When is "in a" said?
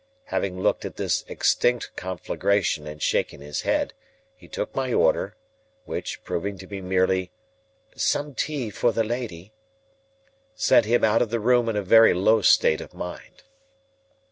11.69-11.83